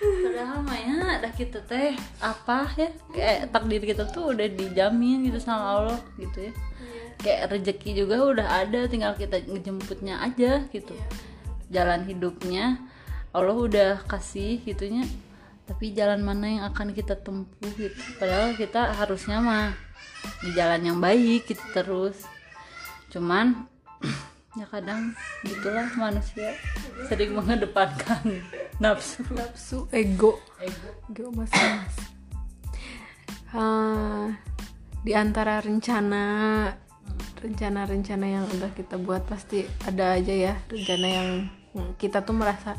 Padahal 0.00 0.60
mah 0.64 0.78
ya 0.80 1.20
dah 1.20 1.32
kita 1.32 1.60
teh 1.64 1.94
apa 2.20 2.68
ya 2.76 2.88
kayak 3.12 3.52
takdir 3.52 3.82
kita 3.84 4.04
tuh 4.08 4.32
udah 4.32 4.48
dijamin 4.48 5.28
gitu 5.28 5.38
sama 5.40 5.64
Allah 5.80 6.00
gitu 6.16 6.50
ya. 6.50 6.52
Kayak 7.16 7.42
rezeki 7.56 7.90
juga 8.04 8.16
udah 8.20 8.46
ada 8.64 8.80
tinggal 8.88 9.12
kita 9.16 9.44
ngejemputnya 9.44 10.20
aja 10.20 10.64
gitu. 10.72 10.96
Jalan 11.72 12.04
hidupnya 12.08 12.80
Allah 13.36 13.56
udah 13.56 13.92
kasih 14.08 14.64
gitunya 14.64 15.04
tapi 15.66 15.90
jalan 15.90 16.22
mana 16.22 16.46
yang 16.46 16.64
akan 16.70 16.94
kita 16.94 17.18
tempuh 17.18 17.72
gitu. 17.74 17.98
Padahal 18.22 18.54
kita 18.54 18.94
harusnya 18.94 19.42
mah 19.42 19.74
di 20.40 20.54
jalan 20.54 20.80
yang 20.82 20.98
baik 21.02 21.50
gitu 21.50 21.64
terus. 21.74 22.22
Cuman 23.10 23.66
ya 24.56 24.64
kadang 24.72 25.12
gitulah 25.44 25.84
manusia 26.00 26.56
sering 27.06 27.36
mengedepankan 27.36 28.40
nafsu. 28.82 29.20
Nafsu 29.36 29.78
ego. 29.92 30.40
Ego. 30.60 30.88
Ego 31.12 31.26
masing-masing 31.36 32.14
Ah, 33.56 34.36
di 35.00 35.14
antara 35.16 35.62
rencana 35.62 36.24
rencana-rencana 37.40 38.26
yang 38.26 38.44
udah 38.58 38.68
kita 38.74 38.98
buat 38.98 39.22
pasti 39.24 39.62
ada 39.86 40.18
aja 40.18 40.34
ya 40.34 40.54
rencana 40.66 41.06
yang 41.06 41.28
kita 41.96 42.20
tuh 42.26 42.34
merasa 42.34 42.74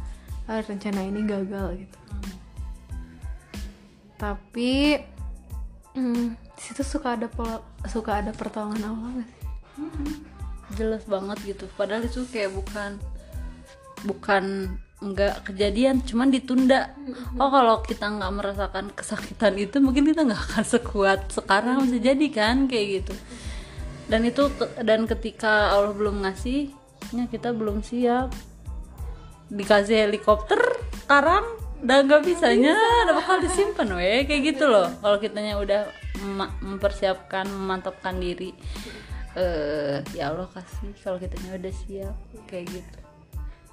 ah, 0.46 0.60
rencana 0.62 1.02
ini 1.08 1.24
gagal 1.24 1.88
gitu. 1.88 1.98
Tapi 4.18 4.98
hmm, 5.94 6.26
di 6.36 6.62
situ 6.62 6.82
suka 6.82 7.16
ada 7.18 7.30
pol- 7.30 7.63
suka 7.86 8.22
ada 8.22 8.34
pertolongan 8.34 8.82
Allah 8.92 9.10
gak 9.22 9.30
sih? 9.30 9.46
Jelas 10.78 11.04
banget 11.10 11.58
gitu. 11.58 11.66
Padahal 11.74 12.06
itu 12.06 12.24
kayak 12.30 12.54
bukan 12.54 13.02
bukan 14.06 14.78
nggak 14.98 15.46
kejadian 15.46 16.02
cuman 16.02 16.34
ditunda. 16.34 16.94
Oh 17.38 17.50
kalau 17.54 17.86
kita 17.86 18.10
nggak 18.10 18.34
merasakan 18.34 18.86
kesakitan 18.94 19.54
itu 19.58 19.78
mungkin 19.78 20.10
kita 20.10 20.26
nggak 20.26 20.42
akan 20.54 20.66
sekuat 20.66 21.30
sekarang 21.30 21.86
bisa 21.86 21.98
jadi 22.02 22.28
kan 22.34 22.66
kayak 22.66 23.02
gitu. 23.02 23.13
Dan 24.08 24.26
itu 24.26 24.50
dan 24.82 25.06
ketika 25.06 25.76
Allah 25.76 25.94
belum 25.94 26.26
ngasihnya 26.26 27.30
kita 27.30 27.54
belum 27.54 27.86
siap. 27.86 28.34
Dikasih 29.48 30.10
helikopter 30.10 30.60
sekarang 31.06 31.46
udah 31.78 31.98
nggak 32.04 32.22
bisanya 32.26 32.74
udah 33.06 33.13
bakal 33.22 33.38
disimpan 33.38 33.88
weh. 33.94 34.26
Kayak 34.26 34.42
gitu 34.56 34.66
loh. 34.66 34.90
Kalau 34.98 35.18
kitanya 35.22 35.62
udah 35.62 35.86
mempersiapkan 36.66 37.46
memantapkan 37.46 38.18
diri 38.18 38.50
eh 39.38 40.02
ya 40.17 40.34
Allah 40.34 40.50
kasih. 40.50 40.89
Kalau 41.06 41.21
kitanya 41.21 41.54
udah 41.62 41.73
siap 41.86 42.15
kayak 42.50 42.65
gitu. 42.73 43.00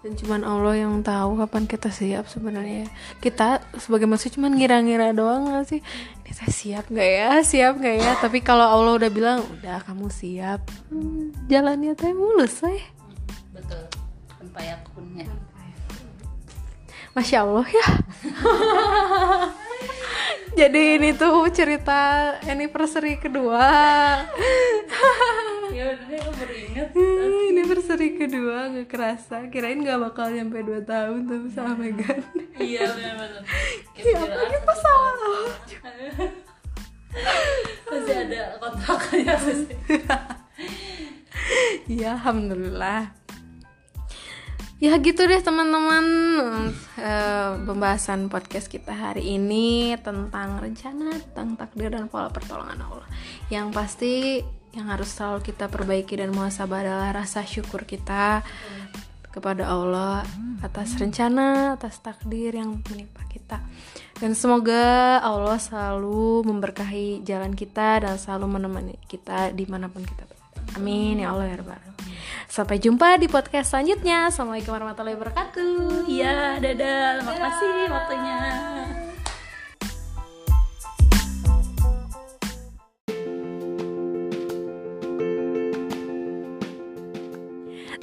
Dan 0.04 0.20
cuman 0.20 0.44
Allah 0.44 0.84
yang 0.84 1.00
tahu 1.00 1.40
kapan 1.40 1.64
kita 1.64 1.88
siap 1.88 2.28
sebenarnya. 2.28 2.92
Kita 3.24 3.64
sebagai 3.80 4.04
manusia 4.04 4.28
cuman 4.36 4.52
ngira-ngira 4.52 5.16
doang 5.16 5.48
gak 5.48 5.64
sih? 5.64 5.80
Kita 6.20 6.44
siap 6.52 6.92
nggak 6.92 7.08
ya? 7.08 7.30
Siap 7.40 7.80
nggak 7.80 7.96
ya? 8.04 8.12
Tapi 8.20 8.44
kalau 8.44 8.68
Allah 8.68 9.00
udah 9.00 9.08
bilang 9.08 9.40
udah 9.40 9.80
kamu 9.88 10.12
siap. 10.12 10.60
Hmm, 10.92 11.32
jalannya 11.48 11.96
teh 11.96 12.12
mulus 12.12 12.60
eh 12.68 12.84
betul. 13.56 13.80
Tanpa 14.28 14.60
yakunnya 14.60 15.24
masya 17.14 17.46
Allah 17.46 17.66
ya. 17.70 17.88
Jadi 20.54 20.98
ini 20.98 21.10
tuh 21.14 21.46
cerita 21.50 22.30
anniversary 22.46 23.18
kedua 23.18 23.62
ya 25.74 25.84
udah 25.90 26.06
deh 26.06 26.18
aku 26.22 26.32
baru 26.38 26.54
inget 26.54 26.88
Hmm, 26.94 27.50
anniversary 27.50 28.08
kedua 28.14 28.70
gak 28.70 28.88
kerasa. 28.88 29.50
Kirain 29.50 29.82
gak 29.82 29.98
bakal 29.98 30.30
nyampe 30.30 30.62
2 30.62 30.86
tahun 30.86 31.26
tapi 31.26 31.48
sama 31.50 31.74
Megan. 31.74 32.22
Iya 32.54 32.86
benar-benar 32.94 33.42
ya 34.04 34.14
apa 34.14 34.44
kita 34.46 34.74
salah 34.78 35.12
masih 37.90 38.16
ada 38.26 38.42
kontrakannya 38.58 39.36
sih 39.38 39.58
Iya, 41.84 42.16
alhamdulillah. 42.16 43.12
Ya 44.80 44.96
gitu 44.96 45.28
deh 45.28 45.38
teman-teman. 45.38 46.06
Eh, 46.96 47.50
Pembahasan 47.68 48.32
podcast 48.32 48.72
kita 48.72 48.96
hari 48.96 49.36
ini 49.36 49.92
Tentang 50.00 50.56
rencana, 50.58 51.12
tentang 51.20 51.60
takdir 51.60 51.92
dan 51.92 52.08
pola 52.08 52.32
pertolongan 52.32 52.80
Allah. 52.80 53.08
Yang 53.52 53.66
pasti 53.76 54.14
yang 54.74 54.90
harus 54.90 55.14
selalu 55.14 55.46
kita 55.46 55.70
perbaiki 55.70 56.18
dan 56.18 56.34
muhasabah 56.34 56.82
adalah 56.82 57.10
rasa 57.14 57.46
syukur 57.46 57.86
kita 57.86 58.42
kepada 59.34 59.66
Allah 59.66 60.22
atas 60.62 60.94
rencana, 60.94 61.74
atas 61.74 61.98
takdir 61.98 62.54
yang 62.54 62.78
menimpa 62.86 63.26
kita. 63.26 63.58
Dan 64.14 64.38
semoga 64.38 65.18
Allah 65.18 65.58
selalu 65.58 66.46
memberkahi 66.46 67.26
jalan 67.26 67.54
kita 67.58 68.06
dan 68.06 68.14
selalu 68.14 68.58
menemani 68.58 68.94
kita 69.10 69.50
di 69.50 69.66
mana 69.66 69.90
pun 69.90 70.06
kita 70.06 70.22
berada. 70.22 70.78
Amin 70.78 71.18
ya 71.18 71.34
Allah 71.34 71.50
ya 71.50 71.58
Rabbal. 71.58 71.82
Sampai 72.46 72.78
jumpa 72.78 73.18
di 73.18 73.26
podcast 73.26 73.74
selanjutnya. 73.74 74.30
Assalamualaikum 74.30 74.70
warahmatullahi 74.70 75.18
wabarakatuh. 75.18 76.06
iya 76.06 76.62
dadah 76.62 77.18
terima 77.18 77.34
kasih 77.34 77.74
waktunya 77.90 78.73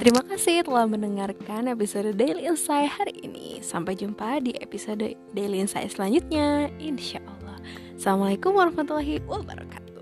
Terima 0.02 0.26
kasih 0.26 0.66
telah 0.66 0.90
mendengarkan 0.90 1.70
episode 1.70 2.18
Daily 2.18 2.50
Insight 2.50 2.90
hari 2.90 3.22
ini. 3.22 3.62
Sampai 3.62 3.94
jumpa 3.94 4.42
di 4.42 4.50
episode 4.58 5.14
Daily 5.30 5.62
Insight 5.62 5.94
selanjutnya, 5.94 6.74
insya 6.82 7.22
Allah. 7.22 7.62
Assalamualaikum 7.94 8.50
warahmatullahi 8.50 9.22
wabarakatuh. 9.30 10.02